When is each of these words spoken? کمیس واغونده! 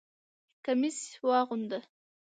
کمیس 0.65 0.97
واغونده! 1.25 1.79